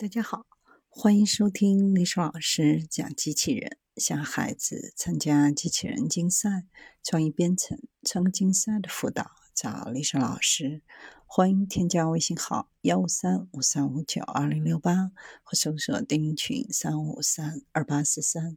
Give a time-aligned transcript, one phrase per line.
[0.00, 0.46] 大家好，
[0.88, 3.78] 欢迎收听历史老师讲机器人。
[3.96, 6.66] 想孩子参加机器人竞赛、
[7.02, 10.82] 创意编程、创客竞赛的辅导，找历史老师。
[11.26, 15.10] 欢迎添加微信号幺五三五三五九二零六八，
[15.42, 18.56] 或搜索钉钉群三五三二八四三。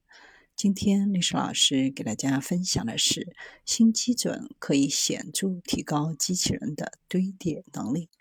[0.55, 3.35] 今天历史老师给大家分享的是
[3.65, 8.11] 新基准可以显著提高机器人的堆叠能力。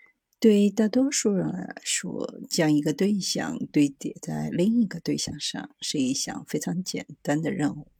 [0.41, 7.91] 对于大多数人来说，将一个对象堆叠在另一个对象上是一项非常简单的任务。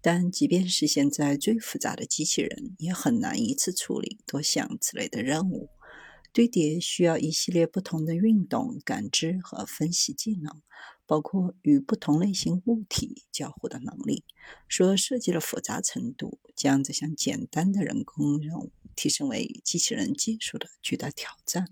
[0.00, 5.70] 但即便是现在最复杂的机器人，也很难一次处理多项此类的任务。
[6.32, 10.62] 堆叠需要一系列不同的运动、感知和分析技能，
[11.04, 14.22] 包括与不同类型物体交互的能力。
[14.68, 18.70] 所设计的复杂程度，将这项简单的人工任务。
[18.98, 21.68] 提升为机器人技术的巨大挑战，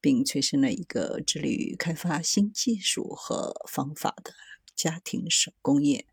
[0.00, 4.32] 并催生了一个致力于开发新技术和方法的
[4.74, 6.06] 家庭手工业。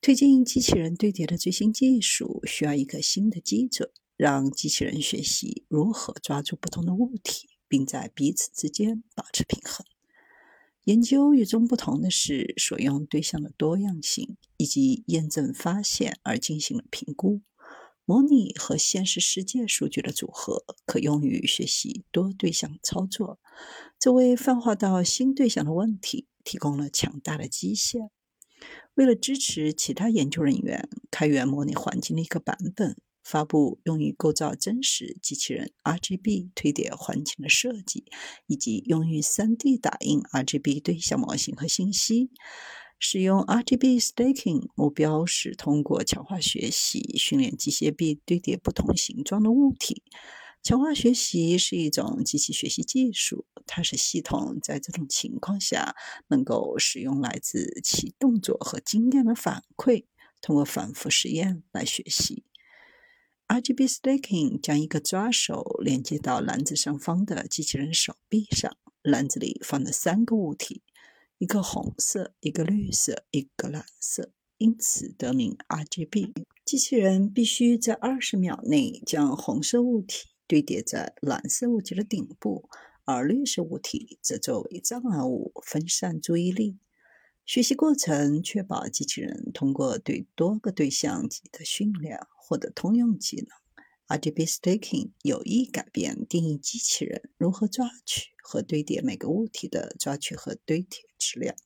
[0.00, 9.86] 推进机器人堆叠的最新技术需要一个新的基准，让机器人学习如何抓住不同的物体，并在彼此之间保持平衡。
[10.82, 17.40] 研究与众不同的是，所用对象的多样性以及验证发现而进行了评估。
[18.06, 23.38] 模拟和现实世界数据的组合可用于学习多对象操作，
[23.98, 28.10] 这为泛化到新对象的问题提供了强大的基线。
[28.94, 38.04] 为了支持其他研究人员开源模拟环境的一个版本，发布用于构造真实机器人 RGB 推叠环境的设计，
[38.46, 42.30] 以及用于 3D 打印 RGB 对象模型和信息。
[42.98, 50.02] 使用 RGB Staking 目标是通过强化学习训练机械臂堆叠不同形状的物体。
[50.62, 55.94] 强化学习是一种机器学习技术，它使系统在这种情况下
[56.28, 60.06] 能够使用来自其动作和经验的反馈，
[60.40, 62.44] 通过反复实验来学习。
[63.46, 70.80] RGB Staking 将一个抓手连接到篮子上方的机器人手臂上，篮子里放了三个物体。
[71.38, 76.32] 一个红色，一个绿色，一个蓝色，因此得名 RGB。
[76.64, 82.68] 机器人必须在二十秒内将红色物体堆叠在蓝色物体的顶部，
[83.04, 86.78] 而绿色物体则作为障碍物分散注意力。
[87.44, 93.48] 学习过程确保机器人通过对多个对象级的训练获得通用技能。
[94.06, 101.56] RGB stacking 有意改变定义机器人如何抓取和堆叠每个物体的抓取和堆叠质量，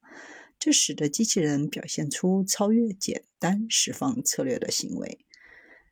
[0.57, 5.19] 这使得机器人表现出超越简单释放策略的行为。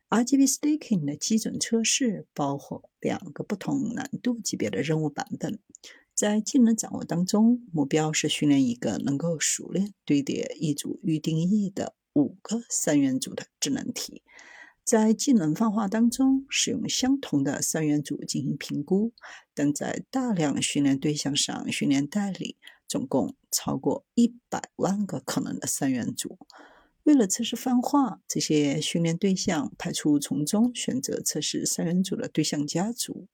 [0.07, 5.59] RGB stacking 的基准测试包括两个不同难度级别的任务版本。
[6.15, 14.23] 在技能掌握当中，目标是训练一个能够熟练堆叠一组预定义的五个三元组的智能体。
[14.87, 19.11] 在技能泛化当中，使用相同的三元组进行评估，
[19.53, 22.55] 但在大量训练对象上训练代理，
[22.87, 26.39] 总共超过一百万个可能的三元组。
[27.03, 33.27] 为了测试泛化，这些训练对象派出从中选择测试三元组的对象家族。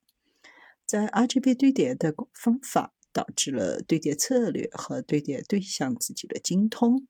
[0.87, 7.07] 在 RGB 堆叠的方法导致了堆叠策略和堆叠对象自己的精通。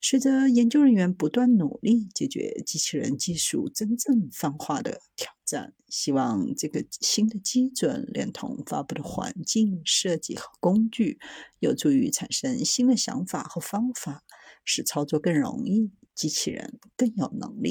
[0.00, 11.18] 随着研究人员不断努力解决机器人技术真正泛化的挑战，希望这个新的基准连同发布的环境设计和工具，
[11.58, 14.22] 有助于产生新的想法和方法，
[14.64, 17.66] 使操作更容易，机器人更有能力。